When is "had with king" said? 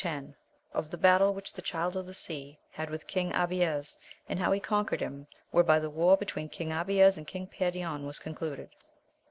2.71-3.31